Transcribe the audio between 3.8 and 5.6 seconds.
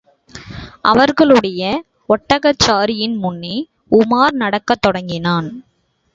உமார் நடக்கத் தொடங்கினான்.